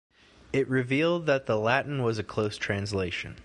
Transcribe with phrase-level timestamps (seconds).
[0.51, 3.37] It revealed that the Latin was a close translation.